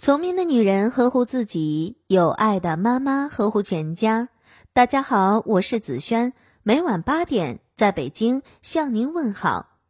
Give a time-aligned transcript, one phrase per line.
[0.00, 4.28] 聪明的女人呵护自己，有爱的妈妈呵护全家。
[4.72, 9.80] 大家好，我是子轩，每晚八点在北京向您问好。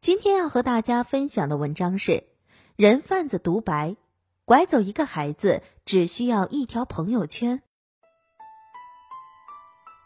[0.00, 2.12] 今天要和大家分享的文章是
[2.76, 3.90] 《人贩子独白》：
[4.46, 7.60] 拐走一个孩子只需要一条朋友圈。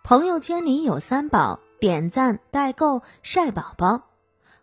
[0.03, 4.09] 朋友圈里有三宝：点赞、代购、晒宝宝。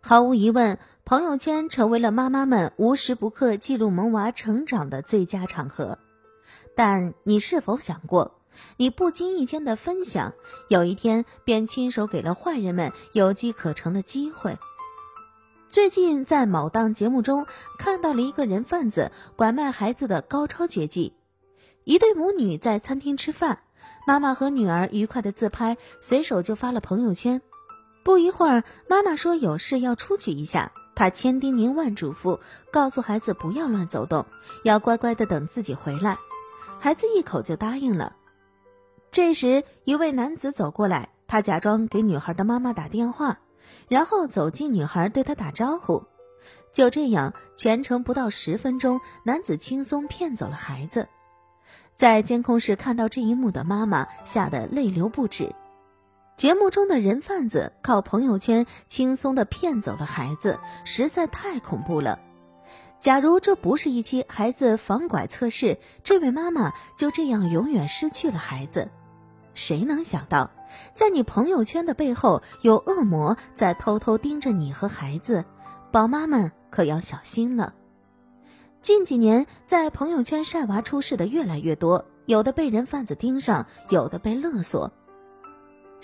[0.01, 0.77] 毫无疑问。
[1.09, 5.97] 朋友圈成为了妈妈们无时不刻记录萌娃成长的最佳场合，
[6.75, 8.39] 但你是否想过，
[8.77, 10.33] 你不经意间的分享，
[10.67, 14.59] 有一天便亲手给了坏人们有机可乘的机会？
[15.67, 17.47] 最近在某档节目中
[17.79, 21.15] 看到了一个人贩子拐卖孩子的高超绝技：
[21.85, 23.63] 一对母女在餐厅吃饭，
[24.05, 27.41] 妈妈和女儿愉快的自拍，随手就发了朋友圈。
[28.03, 30.71] 不一会儿，妈妈说有事要出去一下。
[30.99, 32.37] 他千叮咛万嘱咐，
[32.69, 34.25] 告诉孩子不要乱走动，
[34.65, 36.17] 要乖乖的等自己回来。
[36.77, 38.13] 孩子一口就答应了。
[39.09, 43.39] 这时，一位男子走过来，他假装给女孩的妈妈打电话，
[43.87, 46.03] 然后走进女孩，对她打招呼。
[46.73, 51.07] 就这样，全程不到十分钟，男子轻松骗走了孩子。
[51.95, 55.49] 在监控室看到这一幕的妈妈吓得泪流不止。
[56.39, 62.17] 节目中的人贩子靠朋友圈轻松的骗走了孩子，实在太恐怖了。
[62.97, 68.89] 假如这不是一期孩子防拐测试，这位妈妈就这样永远失去了孩子。
[69.53, 70.49] 谁能想到，
[70.93, 75.43] 在你朋友圈的背后有恶魔在偷偷盯着你和孩子？
[75.91, 77.73] 宝妈们可要小心了。
[78.79, 84.89] 近几年，在朋友圈晒娃出事的越来越多，有的被人贩子盯上，有的被勒索。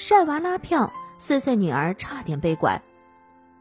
[0.07, 2.79] 晒娃拉票，四岁女儿差点被拐。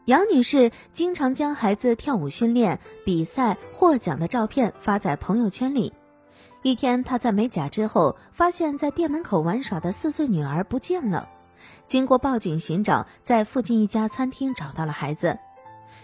[0.05, 5.91] 杨女士经常将孩子跳舞训练、比赛获奖的照片发在朋友圈里。
[6.61, 11.27] 一天，她在美甲之后，发现在店门口玩耍的四岁女儿不见了。
[11.87, 15.39] 经过报警寻找，在附近一家餐厅找到了孩子。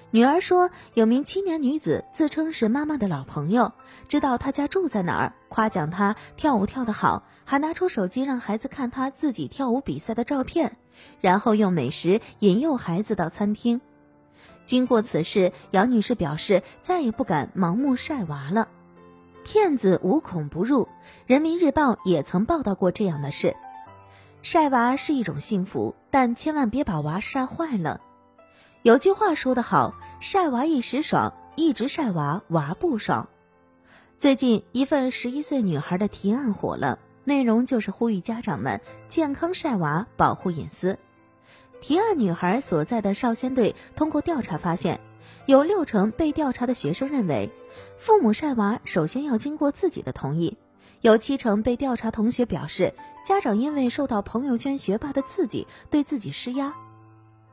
[0.09, 3.71] 女儿说，有名青年女子自称是妈妈的老朋友，
[4.09, 10.77] 知道她家住在哪儿，夸奖她跳舞跳得好，还拿出手机让孩子看他自己跳舞比赛的照片，
[11.19, 13.81] 然后用美食引诱孩子到餐厅。
[14.63, 18.69] 经过此事，杨女士表示再也不敢盲目晒娃了。
[19.43, 20.87] 骗子无孔不入，
[21.25, 23.53] 人民日报也曾报道过这样的事：
[24.41, 27.99] 晒娃是一种幸福，但千万别把娃晒坏了。
[28.81, 33.27] 有句话说得好，晒娃一时爽，一直晒娃娃不爽。
[34.17, 40.97] 最近一份十一岁女孩的提案火了，内容就是呼吁家长们健康晒娃，保护隐私。
[41.79, 44.99] 提案女孩所在的少先队通过调查发现，
[45.45, 47.51] 有六成被调查的学生认为，
[47.97, 50.57] 父母晒娃首先要经过自己的同意；
[51.01, 52.93] 有七成被调查同学表示，
[53.25, 56.73] 家长因为受到朋友圈学霸的刺激，对自己施压。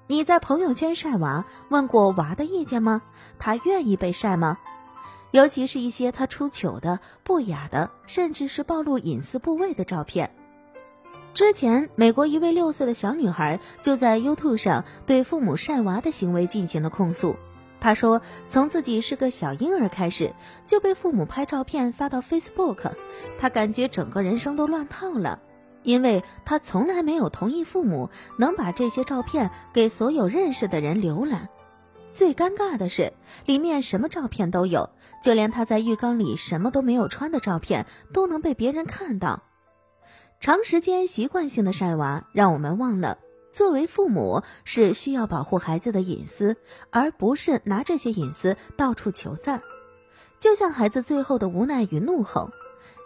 [0.06, 3.02] 你在朋友圈晒娃，问过娃的意见吗？
[3.38, 4.58] 他愿意被晒吗？
[5.30, 10.30] 尤其是一些他出糗的、不雅的，甚至是暴露隐私部位的照片。
[11.34, 17.36] 之前，美国一位六岁的小女孩就在 YouTube 上对父母晒娃的行为进行了控诉。
[17.80, 20.34] 她说，从自己是个小婴儿开始，
[20.66, 22.92] 就被父母拍照片发到 Facebook，
[23.38, 25.40] 她感觉整个人生都乱套了。
[25.84, 31.48] 因为他从来没有同意父母能把这些照片给所有认识的人浏览。
[32.12, 33.12] 最尴尬的是，
[33.46, 34.90] 里面什么照片都有，
[35.22, 39.42] 就连他在浴缸里什么都没有穿的照片都能被别人看到。
[40.40, 43.18] 长时间习惯性的晒娃，让我们忘了，
[43.52, 46.56] 作为父母是需要保护孩子的隐私，
[46.90, 49.62] 而不是拿这些隐私到处求赞。
[50.40, 52.50] 就像孩子最后的无奈与怒吼。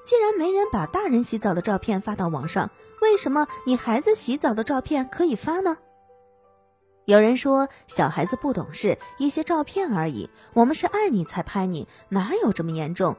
[0.05, 2.69] 既然没人把大人洗澡的照片发到网上，
[3.01, 5.79] 为什么你孩子洗澡的照片可以发呢？
[7.05, 10.31] 有人说小孩子不懂事，一些照片而已。
[10.55, 13.17] 我们是爱你才拍你，哪有这么严重？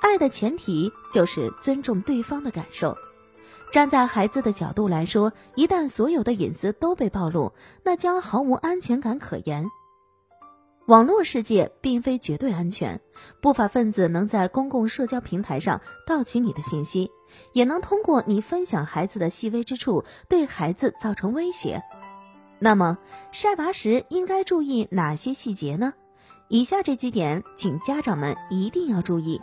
[0.00, 2.96] 爱的前提就是尊重对方的感受。
[3.72, 7.52] 站在孩子的角度来说，一旦所有的隐私都被暴露，
[7.84, 9.66] 那将毫无安全感可言。
[10.86, 13.00] 网络世界并非绝对安全，
[13.40, 17.10] 不法分子能在公共社交平台上盗取你的信息，
[17.52, 21.82] 也能通过你分享孩子的细微之处对孩子造成威胁。
[22.60, 22.98] 那么
[23.32, 25.94] 晒娃时应该注意哪些细节呢？
[26.48, 29.40] 以下这几点，请家长们一定要注意：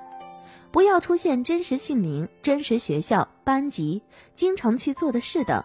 [0.71, 4.01] 不要出现真实姓名、真实学校、班级、
[4.33, 5.63] 经常去做的事等。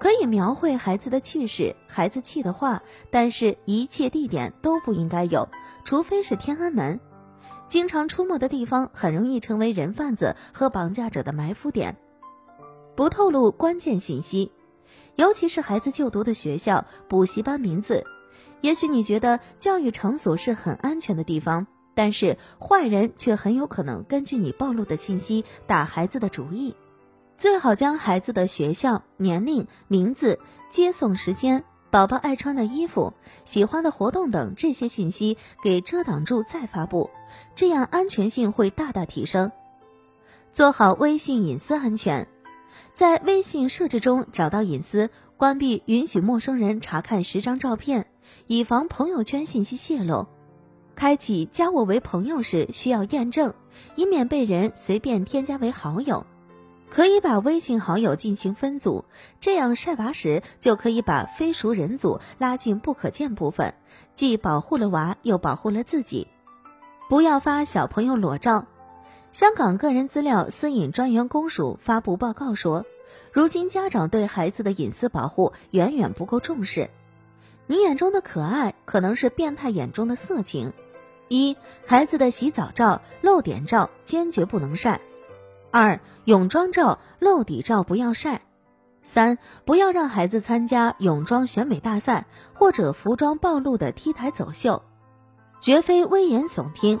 [0.00, 5.48] 可以描绘孩子的趣事、孩子气的话，但是一切地点都不应该有，
[5.84, 6.98] 除非是天安门。
[7.68, 11.96] 经常出没的地方很容易成为人贩子和绑架者的埋伏点。
[12.96, 14.50] 不透露关键信息，
[15.16, 18.04] 尤其是孩子就读的学校、补习班名字。
[18.60, 26.74] 也许你觉得教育场所是很安全的地方，但是坏人却很有可能根据你暴露的信息打孩子的主意。
[27.36, 30.38] 最好将孩子的学校、年龄、名字、
[30.70, 37.10] 接送时间、宝宝爱穿的衣服、喜欢的活动等这些信息给遮挡住再发布，
[37.56, 39.50] 这样安全性会大大提升。
[40.52, 42.28] 做好微信隐私安全，
[42.94, 48.06] 在微信设置中找到隐私，关闭允许陌生人查看十张照片。
[48.46, 50.26] 以防朋友圈信息泄露，
[50.94, 53.52] 开启加我为朋友时需要验证，
[53.94, 56.24] 以免被人随便添加为好友。
[56.88, 59.04] 可以把微信好友进行分组，
[59.40, 63.74] 这样晒娃时就可以把非熟人组拉进不可见部分，
[64.14, 66.28] 既保护了娃，又保护了自己。
[67.08, 68.66] 不要发小朋友裸照。
[69.32, 72.84] 香港个人资料私隐专员公署发布报告说，
[73.32, 76.90] 如今家长对孩子的隐私保护远远不够重视。
[77.66, 80.74] 你眼中的可爱，可能是变态眼中的色情。
[81.28, 81.56] 一、
[81.86, 85.00] 孩子的洗澡照、露点照坚决不能晒；
[85.70, 88.42] 二、泳装照、露底照不要晒；
[89.00, 94.82] 三、不要让孩子参加泳装选美大赛或者服装暴露的 T 台走秀，
[95.58, 97.00] 绝非危言耸听。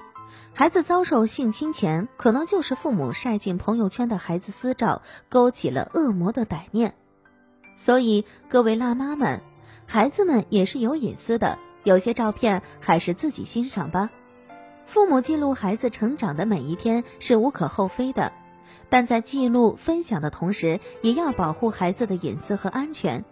[0.54, 5.00] 孩子遭受性侵前，可能就是父母晒进朋友圈的孩子私照
[5.30, 6.94] 勾起了恶魔的歹念。
[7.74, 9.40] 所以，各位辣妈们。
[9.84, 14.10] 孩子们也是有隐私的，有些照片还是自己欣赏吧。
[14.86, 18.32] 父母记录孩子成长的每一天是无可厚非的，
[18.88, 23.24] 但在记录分享的同时，也要保护孩子的隐私和安全，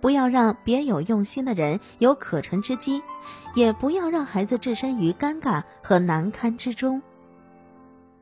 [0.00, 3.02] 不要让别有用心的人有可乘之机，
[3.54, 7.00] 也不要让孩子置身于尴尬和难堪之中。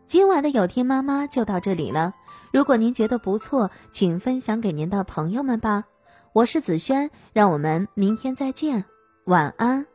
[0.06, 2.14] 今晚的有听妈妈就到这里了，
[2.52, 5.84] 如果您觉得不错，请分享给您的朋友们吧。
[6.32, 8.84] 我是子轩，让我们明天再见，
[9.24, 9.86] 晚安。